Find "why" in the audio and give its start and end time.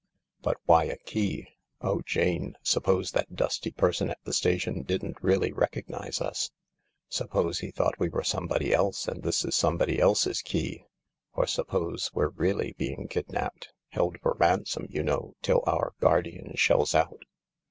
0.65-0.85